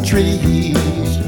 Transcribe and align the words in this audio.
Trees. 0.00 1.18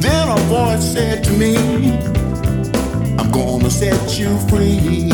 Then 0.00 0.28
a 0.28 0.36
voice 0.48 0.92
said 0.92 1.22
to 1.24 1.32
me, 1.32 1.56
I'm 3.18 3.30
gonna 3.30 3.70
set 3.70 4.18
you 4.18 4.36
free. 4.48 5.10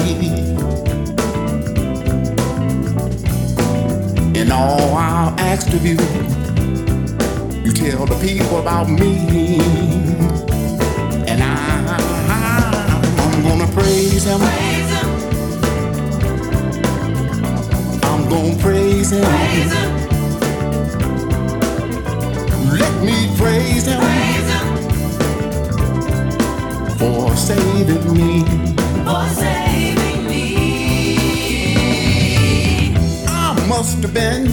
And 4.39 4.51
all 4.53 4.95
I'll 4.95 5.39
ask 5.41 5.69
of 5.69 5.85
you, 5.85 5.99
you 7.65 7.73
tell 7.73 8.07
the 8.07 8.19
people 8.21 8.59
about 8.59 8.89
me. 8.89 9.59
And 11.27 11.43
I, 11.43 11.97
I'm 13.19 13.43
gonna 13.43 13.71
praise 13.73 14.25
him. 14.25 14.80
Gonna 18.31 18.57
praise 18.59 19.11
him. 19.11 19.25
praise 19.25 19.73
him. 19.73 19.91
Let 22.79 22.95
me 23.03 23.29
praise 23.37 23.87
him, 23.87 24.01
for 26.97 27.37
saving 27.37 28.15
me. 28.15 28.45
For 29.05 29.27
saving 29.43 30.27
me. 30.29 30.45
I 33.27 33.67
must 33.69 33.99
have 34.05 34.15
been 34.15 34.47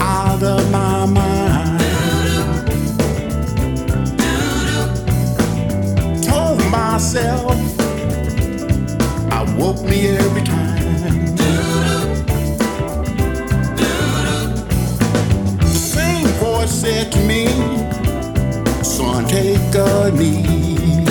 out 0.00 0.42
of 0.42 0.70
my 0.72 1.06
mind. 1.06 1.80
Told 6.24 6.60
myself 6.70 7.56
I 9.30 9.44
woke 9.56 9.82
me 9.84 10.08
every 10.08 10.42
time. 10.42 10.69
Said 17.04 17.26
me, 17.26 17.46
Son, 18.82 19.24
take 19.26 19.74
a 19.74 20.10
knee. 20.10 21.06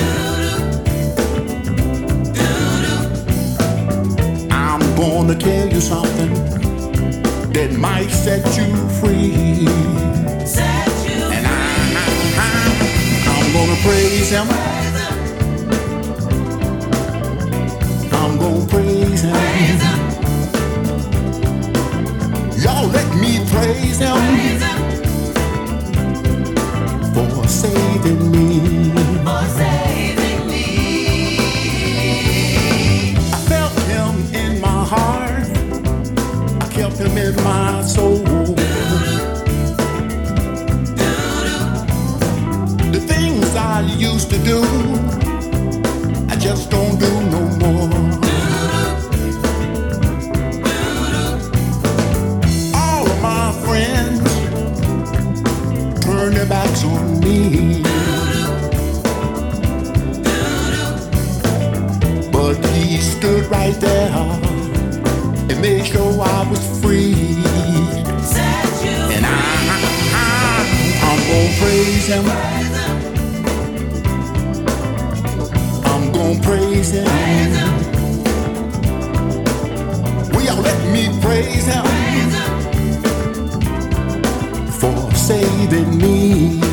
I'm 4.52 4.82
gonna 4.96 5.36
tell 5.36 5.68
you 5.68 5.82
something 5.82 6.34
that 7.54 7.72
might 7.78 8.10
set 8.10 8.46
you 8.58 8.70
free. 9.00 9.66
Set 10.46 10.88
you 11.08 11.24
And 11.36 11.46
I, 11.48 11.50
I, 11.98 12.50
I'm 13.34 13.48
gonna 13.54 13.78
praise 13.88 14.30
him. 14.30 14.48
I'm 18.14 18.38
gonna 18.38 18.68
praise 18.68 19.22
him. 19.24 19.34
praise 19.34 19.84
him, 19.90 20.00
Y'all 22.64 22.88
let 22.88 23.10
me 23.16 23.32
praise 23.52 24.00
him 24.00 24.16
praise 24.16 24.59
saving 28.10 28.32
me. 28.32 28.92
saving 29.58 30.48
me. 30.48 30.66
I 33.18 33.40
felt 33.48 33.74
him 33.94 34.34
in 34.34 34.60
my 34.60 34.84
heart. 34.94 35.48
I 36.62 36.68
kept 36.72 36.98
him 36.98 37.18
in 37.18 37.36
my 37.44 37.84
soul. 37.84 38.24
The 42.92 43.00
things 43.00 43.56
I 43.56 43.82
used 43.82 44.30
to 44.32 44.38
do, 44.40 44.60
stood 63.20 63.46
right 63.48 63.76
there 63.82 64.10
and 65.50 65.62
made 65.62 65.86
sure 65.86 66.22
I 66.22 66.50
was 66.50 66.64
free. 66.82 67.14
And 69.14 69.26
I, 69.26 69.42
I, 70.16 70.64
I'm 71.10 71.22
gonna 71.30 71.60
praise 71.60 72.08
him. 72.08 72.26
I'm 75.92 76.06
gonna 76.14 76.40
praise 76.48 76.92
him. 76.92 77.08
Will 80.32 80.44
y'all 80.44 80.62
let 80.62 80.80
me 80.94 81.04
praise 81.22 81.66
him 81.66 81.86
for 84.80 85.14
saving 85.14 85.98
me? 85.98 86.69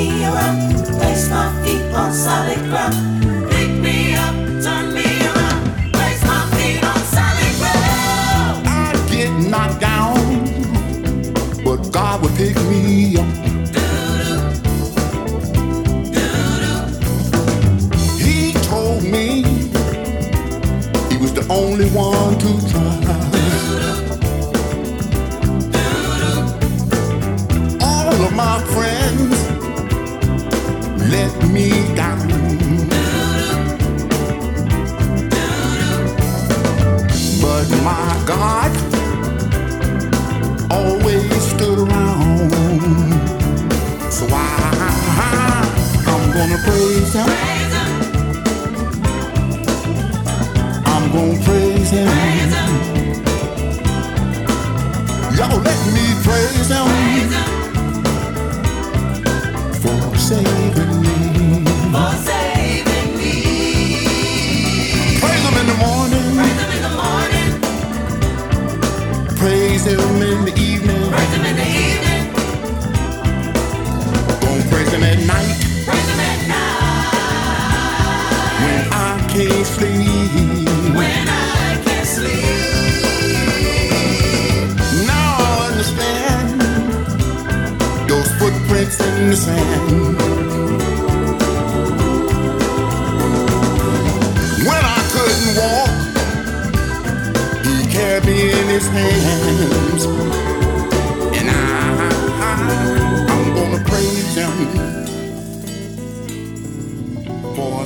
Me 0.00 0.24
around, 0.24 0.86
place 0.98 1.28
my 1.28 1.46
feet 1.62 1.82
on 1.92 2.12
solid 2.12 2.58
ground. 2.70 3.29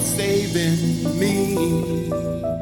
saving 0.05 1.19
me. 1.19 2.54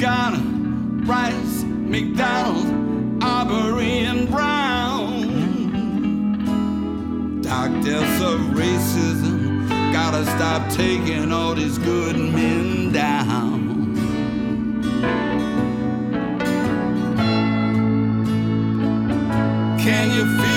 Garner, 0.00 0.38
Rice, 1.04 1.62
McDonald, 1.64 3.22
Arbery, 3.22 3.98
and 3.98 4.30
Brown. 4.30 5.20
Doctors 7.42 8.20
of 8.22 8.40
racism 8.56 9.68
gotta 9.92 10.24
stop 10.24 10.70
taking 10.70 11.30
all 11.30 11.54
these 11.54 11.76
good 11.76 12.16
men 12.16 12.92
down. 12.92 13.94
Can 19.78 20.10
you 20.16 20.24
feel? 20.38 20.49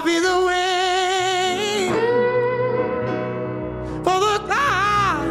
I'll 0.00 0.06
be 0.06 0.18
the 0.18 0.38
way 0.46 1.90
for 4.02 4.18
the 4.18 4.36
time 4.48 5.28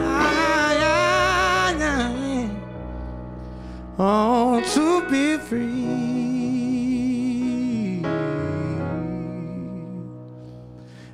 oh, 3.97 4.61
to 4.75 5.01
be 5.09 5.37
free. 5.39 5.79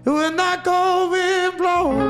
When 0.04 0.36
that 0.36 0.66
cold 0.66 1.12
wind 1.12 1.58
blows, 1.58 2.02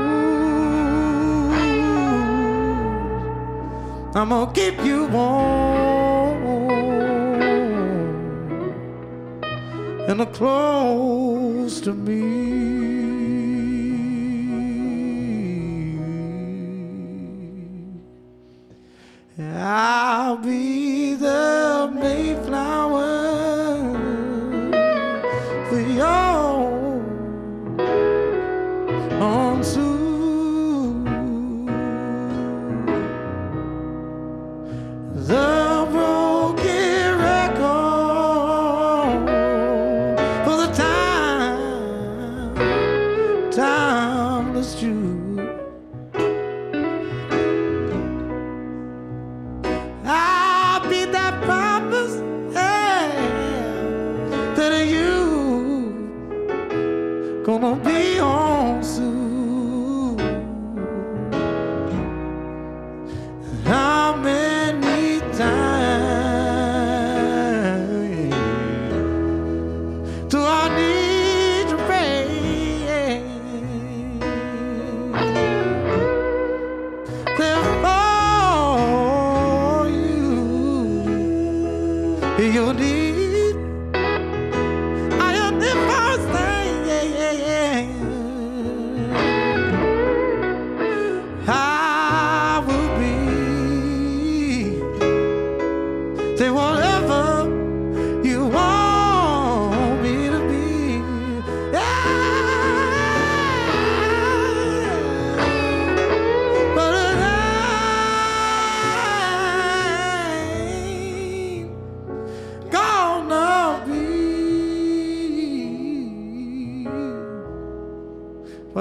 I'm 4.16 4.30
gonna 4.30 4.52
keep 4.52 4.84
you 4.84 5.06
warm 5.06 6.42
in 10.08 10.16
the 10.18 10.26
clothes 10.26 11.15
to 11.86 11.94
me. 11.94 12.45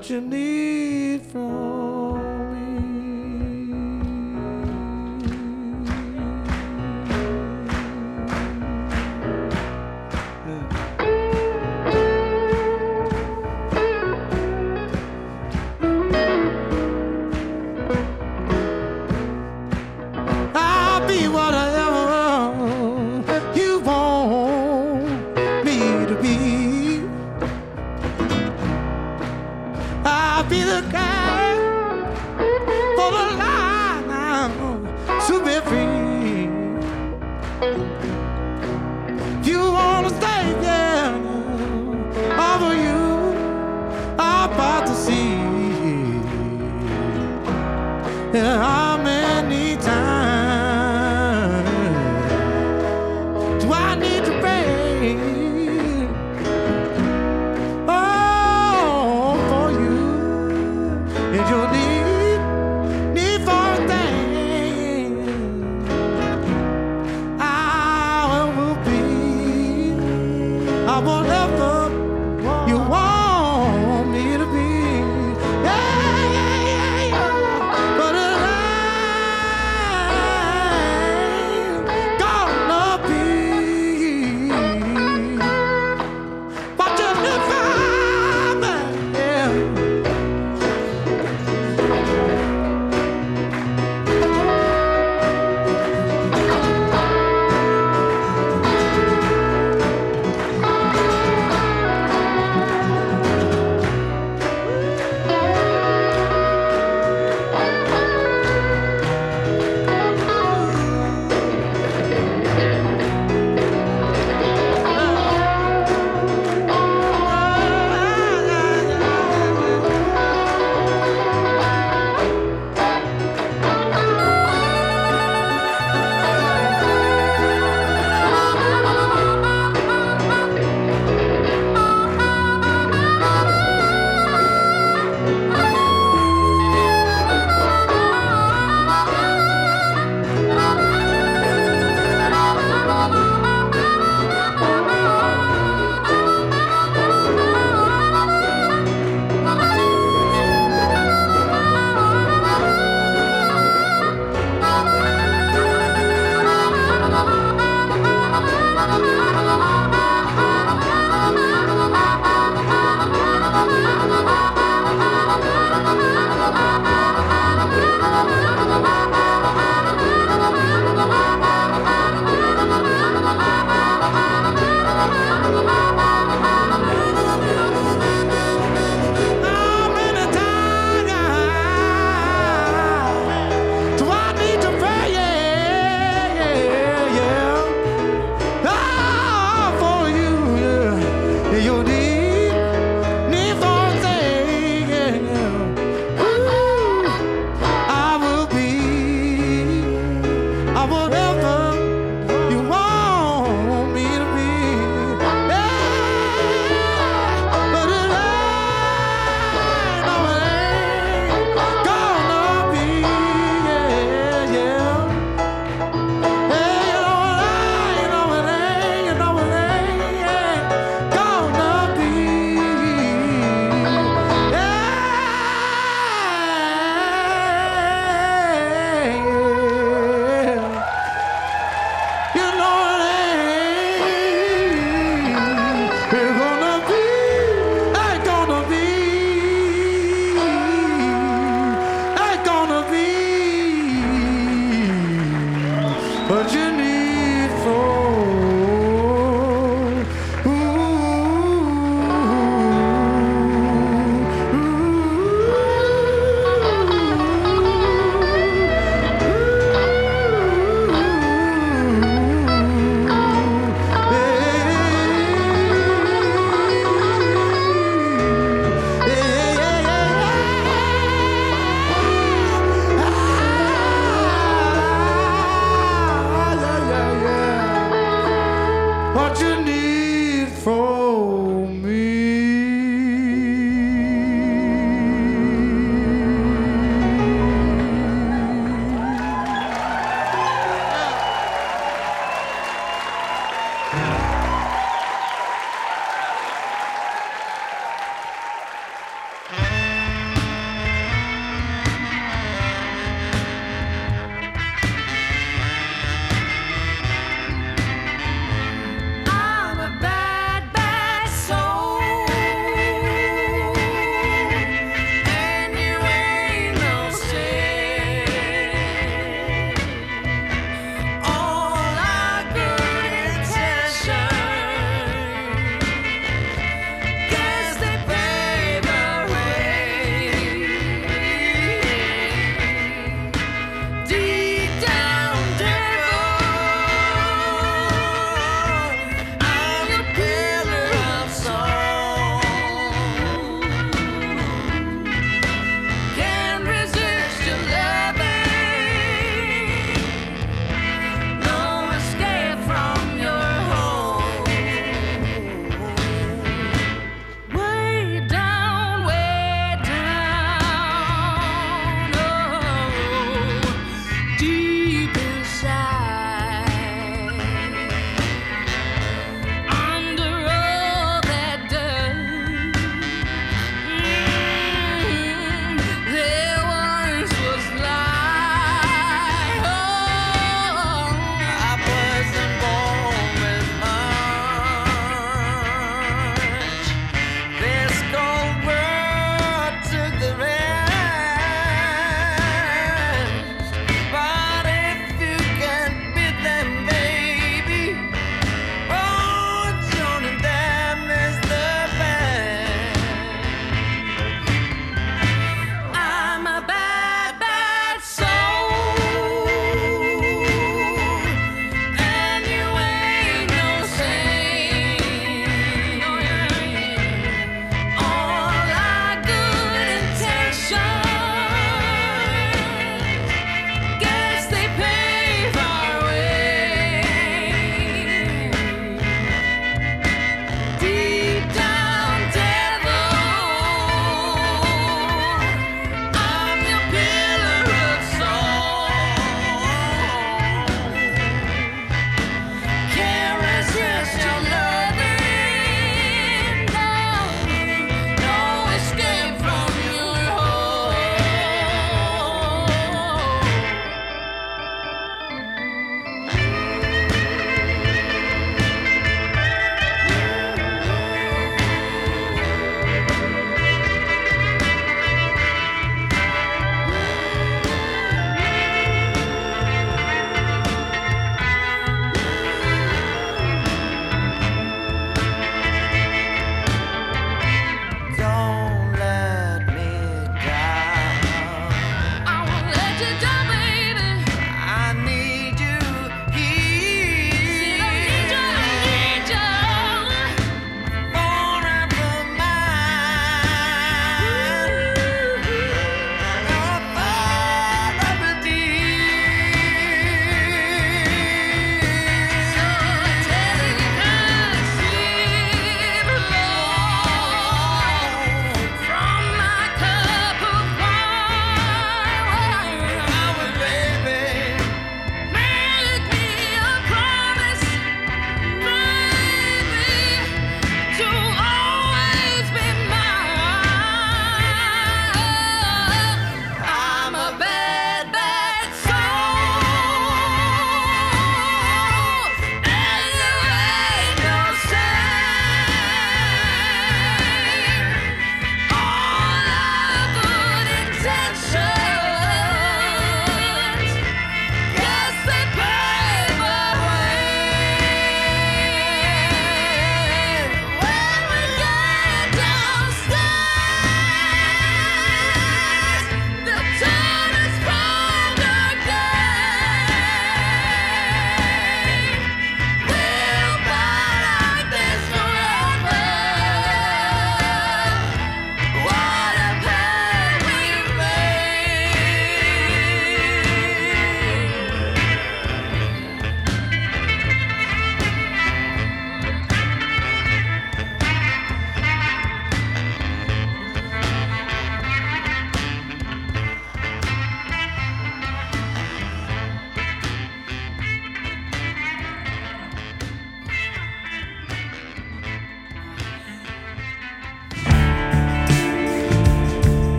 what 0.00 0.08
you 0.08 0.20
need. 0.22 0.49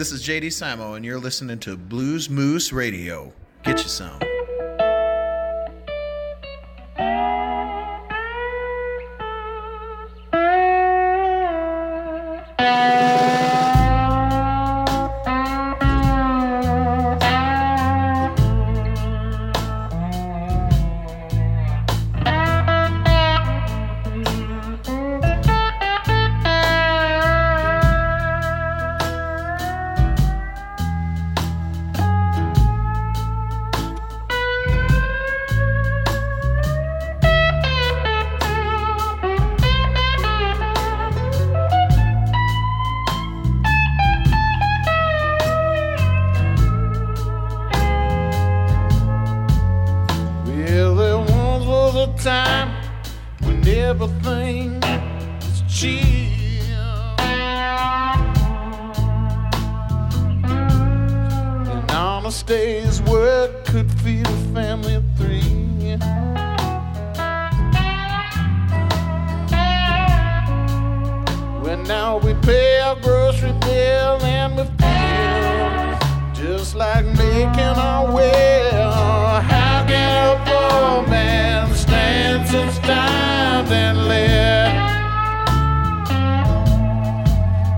This 0.00 0.12
is 0.12 0.26
JD 0.26 0.46
Simo, 0.46 0.96
and 0.96 1.04
you're 1.04 1.18
listening 1.18 1.58
to 1.58 1.76
Blues 1.76 2.30
Moose 2.30 2.72
Radio. 2.72 3.34
Get 3.64 3.82
you 3.82 3.88
some. 3.90 4.29
Time 52.22 52.70
when 53.40 53.66
everything 53.66 54.78
was 54.80 55.62
chill. 55.68 56.00
And 61.70 61.90
honest 61.90 62.46
day's 62.46 63.00
work 63.02 63.64
could 63.64 63.90
feed 64.00 64.26
a 64.26 64.36
family 64.52 64.96
of 64.96 65.04
three. 65.16 65.40
When 71.62 71.82
now 71.84 72.18
we 72.18 72.34
pay 72.42 72.80
our 72.80 72.96
grocery 72.96 73.52
bill 73.60 74.20
and 74.22 74.56
we 74.58 74.64
feel 74.64 75.98
just 76.34 76.74
like 76.74 77.06
making 77.06 77.78
our 77.88 78.12
way. 78.14 78.68
How 78.72 79.86
can 79.88 80.36
a 80.36 80.44
poor 80.44 81.08
man 81.08 81.69
and? 81.92 82.40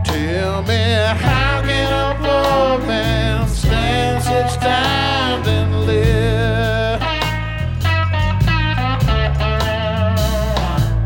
Tell 0.05 0.63
me, 0.63 0.83
how 1.25 1.63
can 1.63 1.89
a 1.93 2.15
poor 2.21 2.87
man 2.87 3.49
stand 3.49 4.23
and 5.47 5.87
live? 5.87 7.01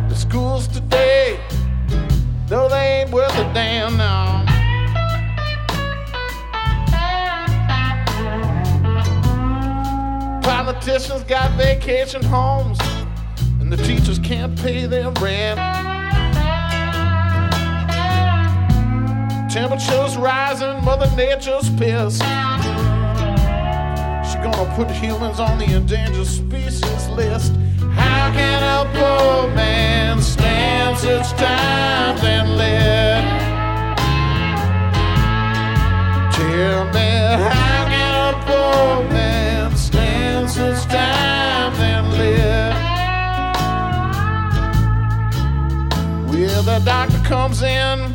The 0.09 0.15
schools 0.15 0.69
today, 0.69 1.39
though 2.49 2.69
they 2.69 3.03
ain't 3.03 3.11
worth 3.11 3.37
a 3.39 3.45
damn 3.55 3.97
now. 3.97 4.45
Politicians 10.43 11.23
got 11.25 11.51
vacation 11.59 12.23
homes, 12.23 12.66
and 13.67 13.77
the 13.77 13.85
teachers 13.85 14.21
can't 14.21 14.57
pay 14.61 14.87
their 14.87 15.11
rent. 15.21 15.59
Temperatures 19.51 20.17
rising, 20.17 20.85
Mother 20.85 21.11
Nature's 21.17 21.69
pissed. 21.71 22.23
She 24.29 24.39
gonna 24.39 24.73
put 24.77 24.89
humans 24.93 25.41
on 25.41 25.59
the 25.59 25.67
endangered 25.75 26.29
species 26.29 27.09
list. 27.09 27.55
How 27.95 28.31
can 28.33 28.63
a 28.63 28.85
poor 28.93 29.53
man 29.53 30.23
stand 30.23 30.97
such 30.99 31.31
times 31.33 32.23
and 32.23 32.57
live? 32.57 33.25
Tell 36.33 36.85
me, 36.93 37.45
how 37.51 37.85
can 37.89 38.35
a 38.35 38.39
poor 38.47 39.11
man 39.11 39.77
stand 39.77 40.49
such 40.51 40.85
times 40.85 41.36
the 46.67 46.81
doctor 46.81 47.19
comes 47.19 47.63
in, 47.63 48.13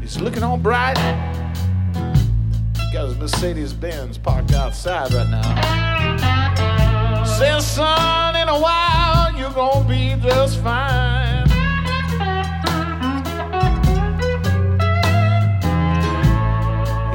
he's 0.00 0.18
looking 0.18 0.42
all 0.42 0.56
bright. 0.56 0.94
Got 2.90 3.08
his 3.08 3.18
Mercedes 3.18 3.74
Benz 3.74 4.16
parked 4.16 4.54
outside 4.54 5.12
right 5.12 5.28
now. 5.28 7.24
Says, 7.24 7.66
son, 7.66 8.34
in 8.36 8.48
a 8.48 8.58
while 8.58 9.36
you're 9.36 9.50
gonna 9.50 9.86
be 9.86 10.16
just 10.22 10.58
fine. 10.62 11.46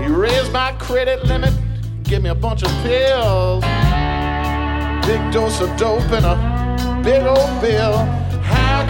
He 0.04 0.12
raised 0.14 0.54
my 0.54 0.74
credit 0.78 1.26
limit, 1.26 1.56
give 2.04 2.22
me 2.22 2.30
a 2.30 2.36
bunch 2.36 2.62
of 2.62 2.70
pills, 2.84 3.64
big 5.08 5.34
dose 5.34 5.60
of 5.60 5.76
dope 5.76 6.12
and 6.12 6.26
a 6.28 7.02
big 7.04 7.24
old 7.24 7.62
bill. 7.62 8.21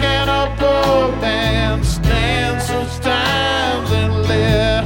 How 0.02 0.08
can 0.08 0.28
a 0.28 0.56
poor 0.56 1.20
man 1.20 1.84
stand 1.84 2.60
such 2.60 3.04
times 3.04 3.90
and 3.92 4.22
live? 4.26 4.81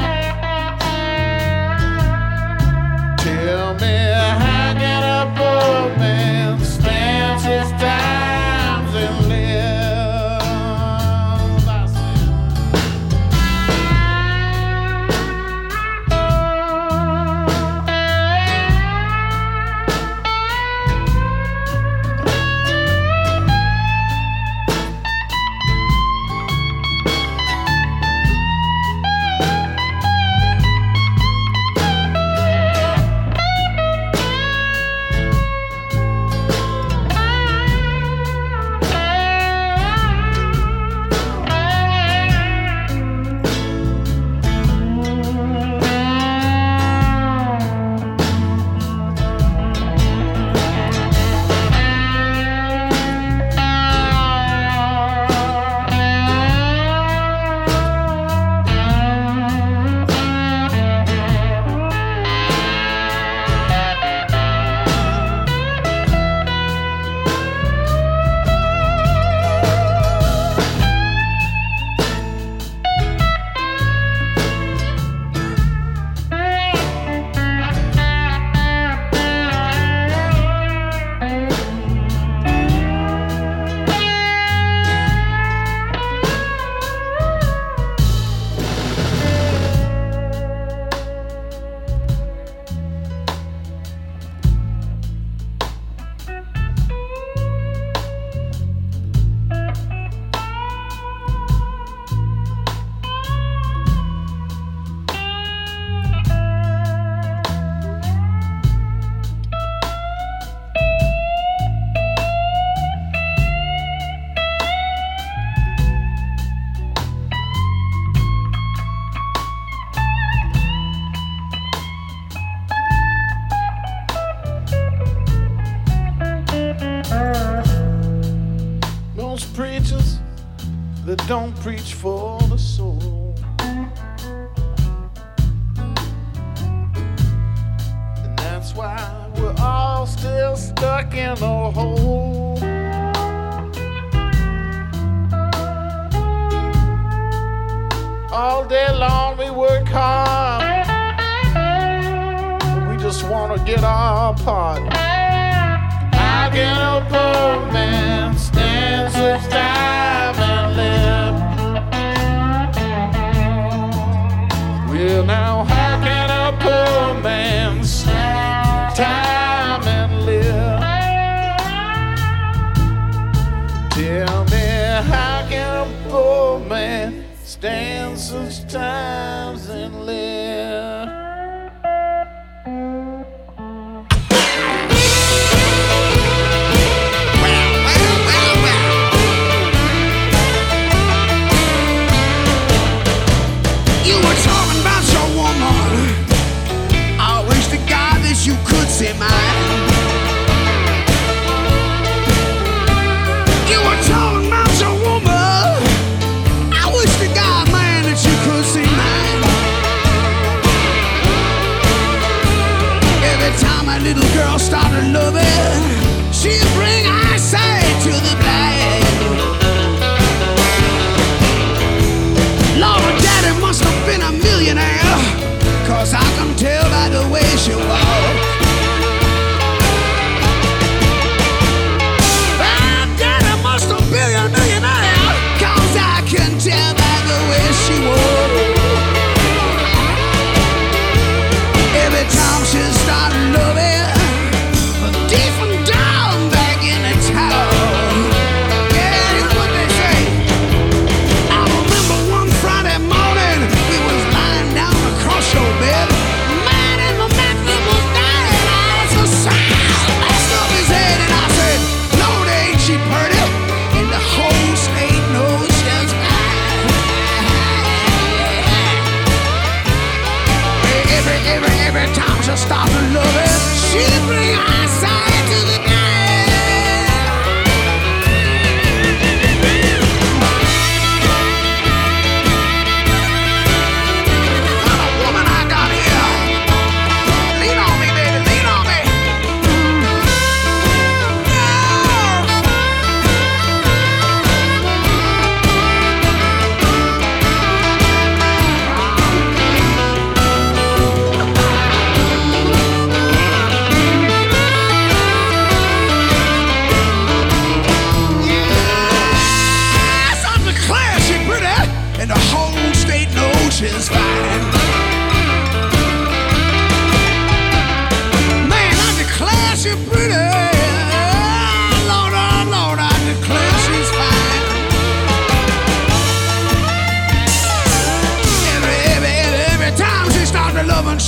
in 199.06 199.18
my 199.20 199.55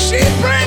she 0.09 0.17
brings. 0.41 0.58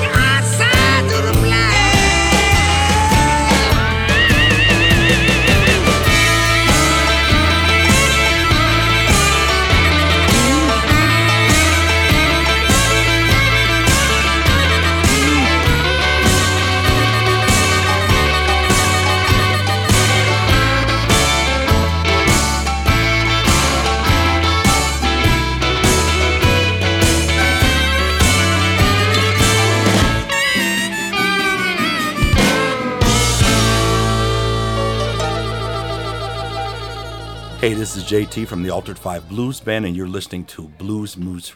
JT 38.12 38.45
from 38.45 38.62
the 38.62 38.70
Altered 38.70 38.99
5 38.99 39.30
Blues 39.30 39.62
Band, 39.62 39.86
and 39.86 39.95
you're 39.95 40.05
listening 40.05 40.43
to 40.43 40.68
Blues 40.68 41.16
Moose 41.16 41.55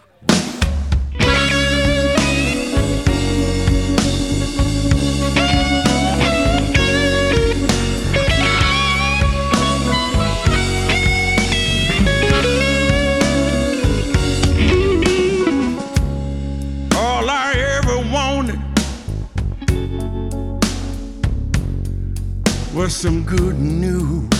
some 23.05 23.23
good 23.23 23.59
news. 23.59 24.34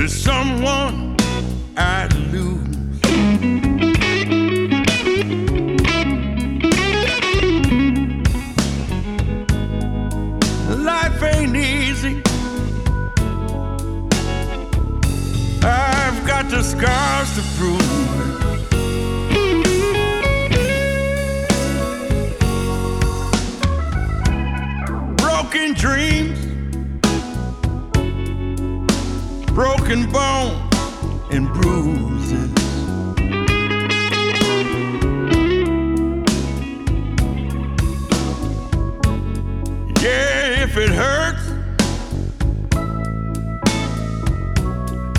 To 0.00 0.08
someone 0.08 1.14
I 1.76 2.06
lose. 2.32 3.02
Life 10.78 11.22
ain't 11.22 11.54
easy. 11.54 12.22
I've 15.62 16.26
got 16.26 16.48
the 16.48 16.62
scars 16.62 17.34
to 17.36 17.42
prove. 17.58 17.99
broken 29.90 30.12
bone 30.12 30.68
and 31.32 31.52
bruises. 31.52 32.50
Yeah, 40.00 40.62
if 40.62 40.76
it 40.76 40.90
hurts, 40.90 41.42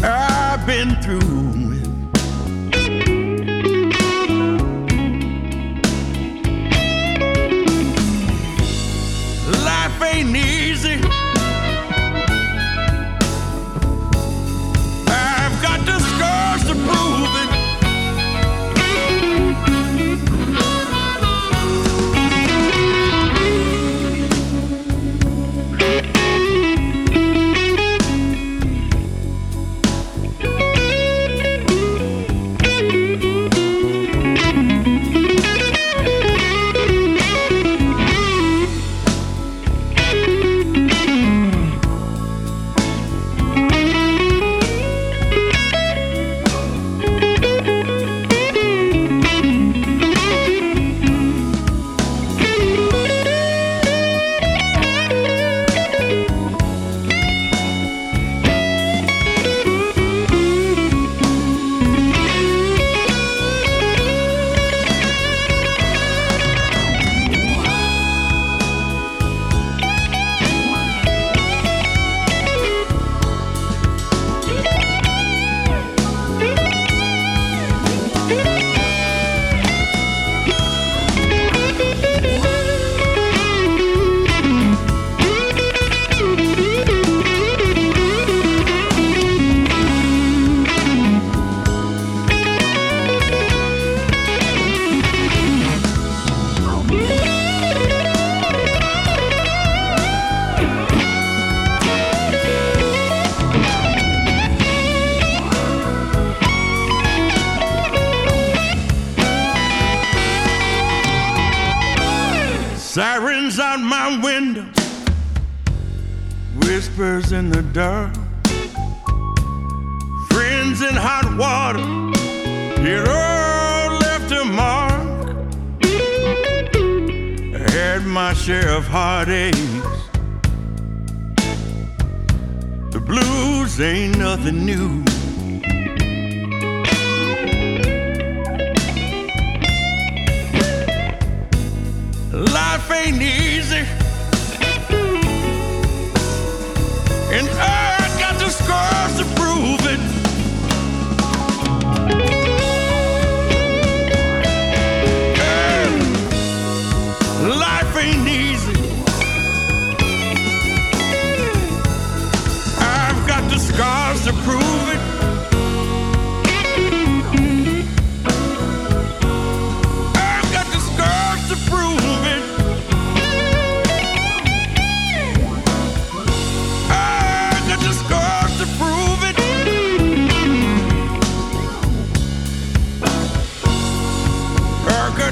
I've 0.04 0.66
been 0.66 0.96
through. 1.02 1.41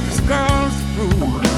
I 0.02 0.22
got 0.28 0.72
the 0.96 1.49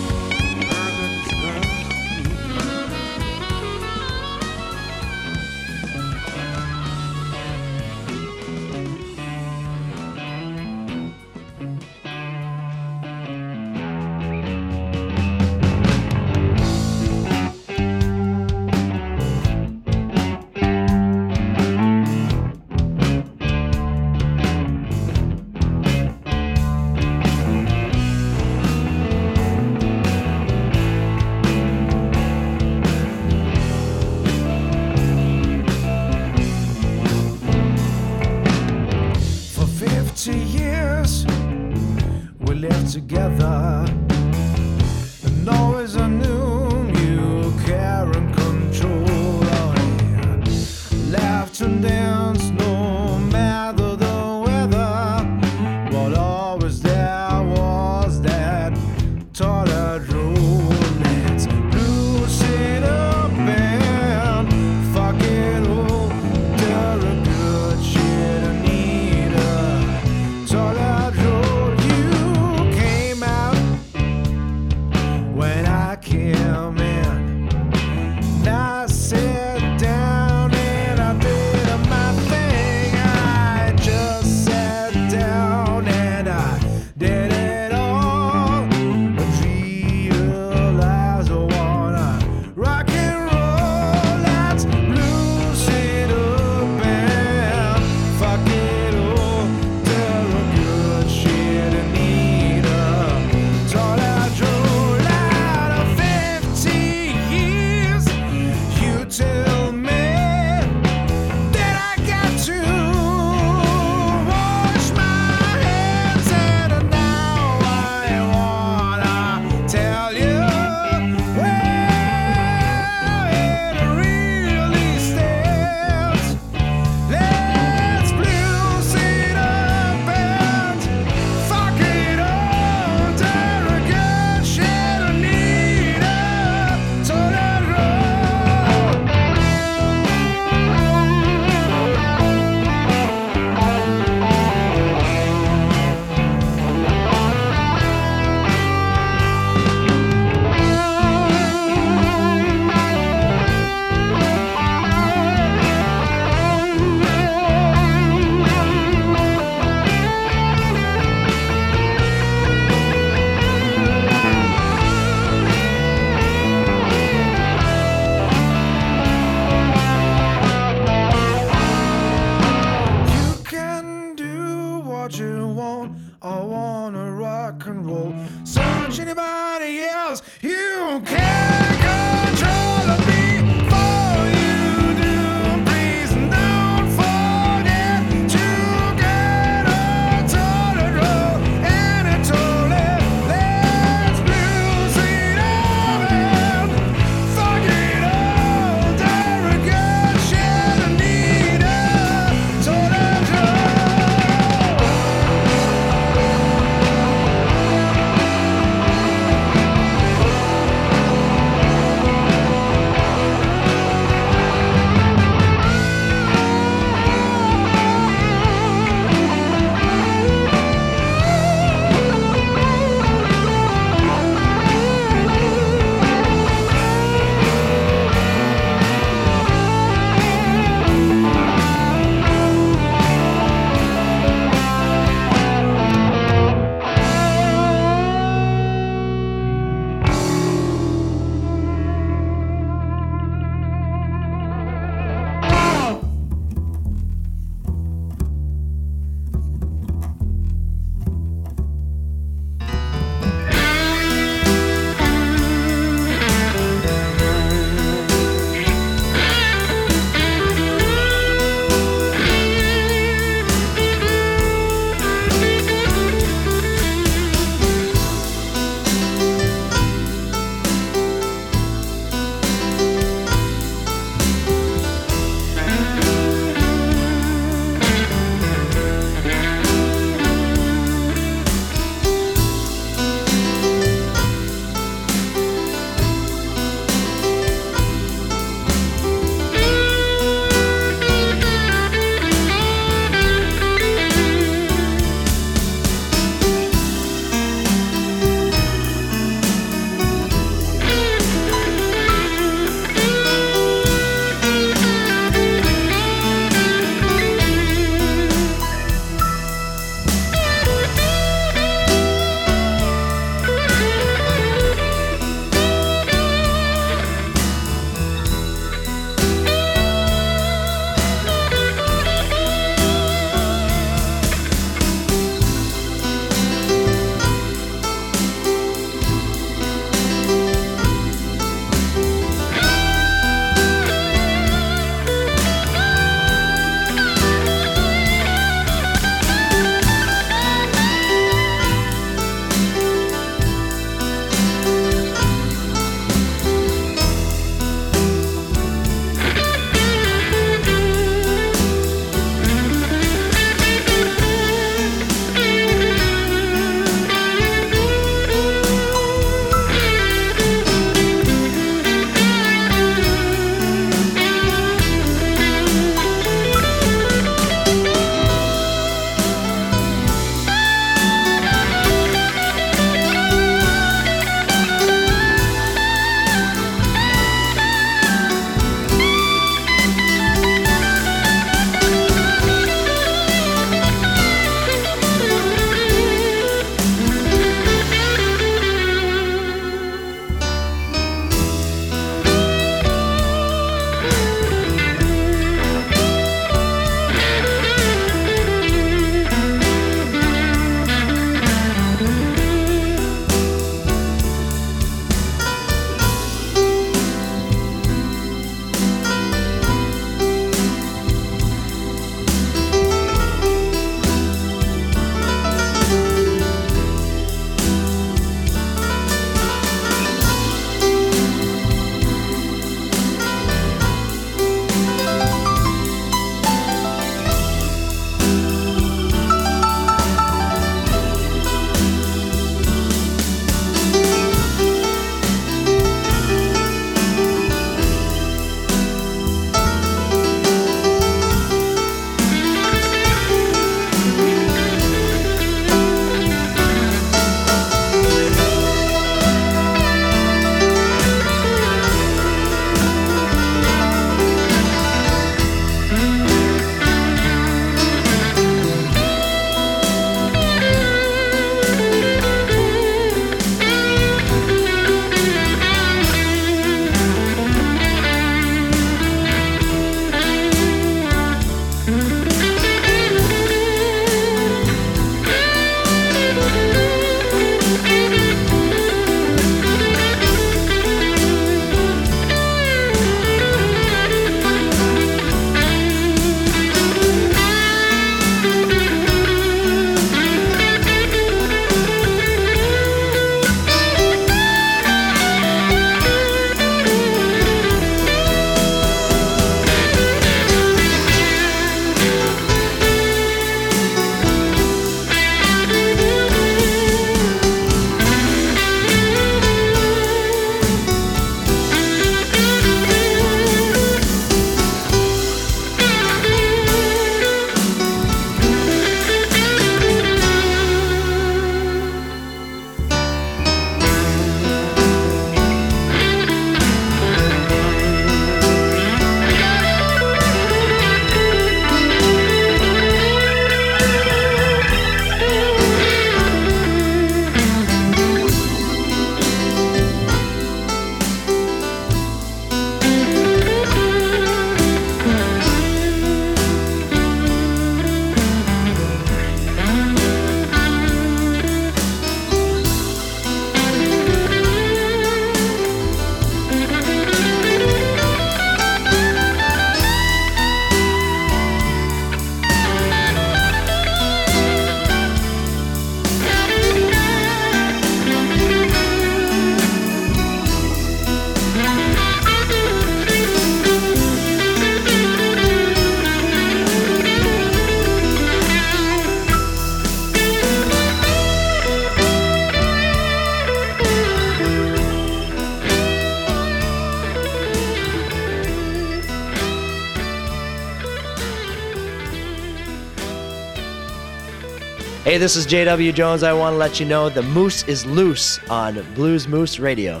this 595.20 595.36
is 595.36 595.46
JW 595.46 595.92
Jones. 595.92 596.22
I 596.22 596.32
want 596.32 596.54
to 596.54 596.56
let 596.56 596.80
you 596.80 596.86
know 596.86 597.10
the 597.10 597.22
moose 597.22 597.62
is 597.68 597.84
loose 597.84 598.40
on 598.48 598.82
Blues 598.94 599.28
Moose 599.28 599.58
Radio. 599.60 600.00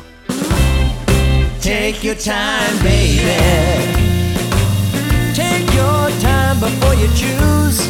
Take 1.60 2.02
your 2.02 2.14
time, 2.14 2.82
baby. 2.82 3.20
Take 5.34 5.66
your 5.74 6.08
time 6.20 6.58
before 6.58 6.94
you 6.94 7.06
choose. 7.08 7.86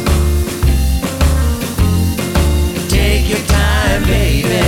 Take 2.89 3.29
your 3.29 3.39
time, 3.47 4.03
baby. 4.03 4.59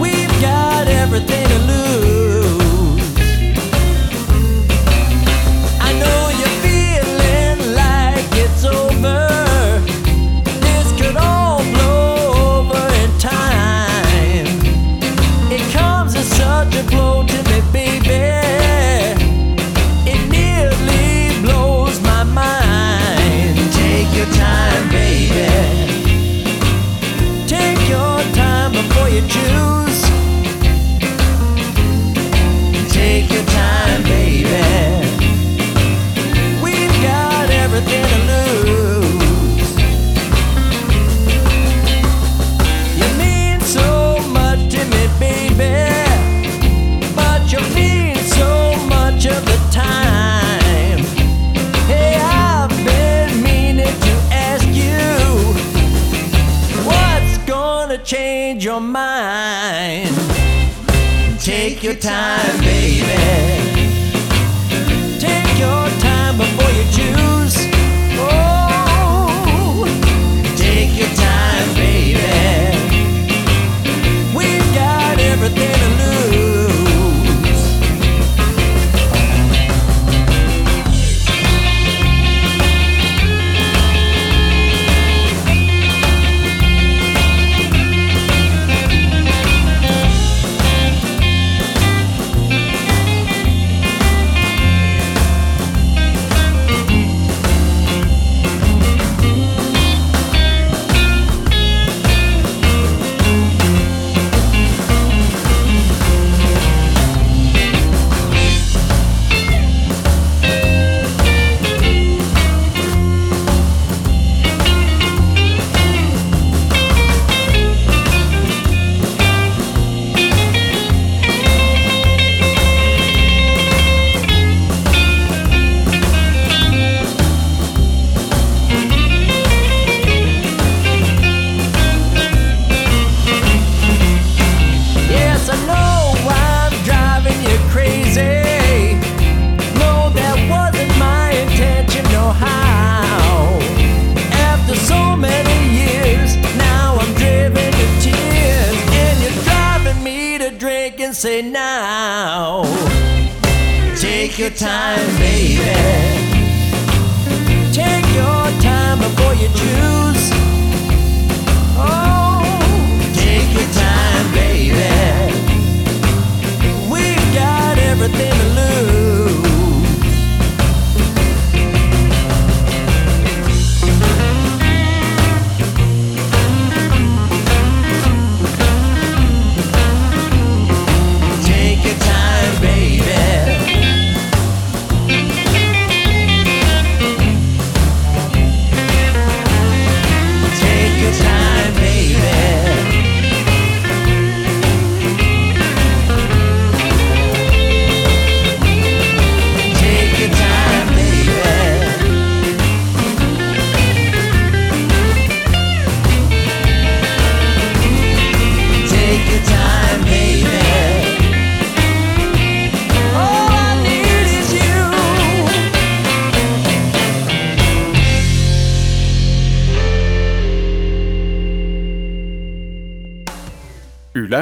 We've 0.00 0.40
got 0.40 0.86
everything 0.86 1.48
to 1.48 1.58
lose. 1.66 2.39
floating 16.88 17.49